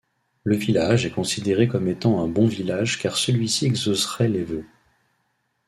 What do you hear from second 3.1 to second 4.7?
celui-ci exaucerait les vœux.